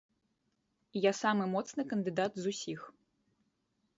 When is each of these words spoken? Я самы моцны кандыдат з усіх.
Я 0.99 1.11
самы 1.21 1.43
моцны 1.53 1.81
кандыдат 1.93 2.33
з 2.41 2.45
усіх. 2.55 2.81